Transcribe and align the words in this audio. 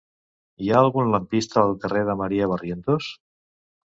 Hi 0.63 0.69
ha 0.71 0.79
algun 0.85 1.11
lampista 1.15 1.59
al 1.63 1.75
carrer 1.83 2.03
de 2.09 2.17
Maria 2.21 2.47
Barrientos? 2.53 3.13